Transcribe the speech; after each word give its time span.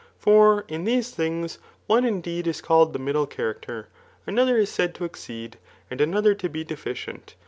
For 0.17 0.65
in 0.67 0.85
these 0.85 1.11
things, 1.11 1.59
one 1.85 2.05
indeed 2.05 2.47
is 2.47 2.59
called 2.59 2.91
the 2.91 2.97
middle 2.97 3.27
character, 3.27 3.87
another 4.25 4.55
i^ 4.55 4.63
ssud 4.63 4.95
to 4.95 5.05
exceed, 5.05 5.59
and 5.91 6.01
another 6.01 6.33
to 6.33 6.49
be 6.49 6.63
deficient. 6.63 7.35